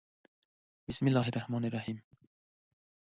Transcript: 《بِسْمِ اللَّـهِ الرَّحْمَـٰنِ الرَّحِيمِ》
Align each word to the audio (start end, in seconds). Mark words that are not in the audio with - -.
《بِسْمِ 0.87 1.07
اللَّـهِ 1.07 1.27
الرَّحْمَـٰنِ 1.29 1.65
الرَّحِيمِ》 1.65 1.97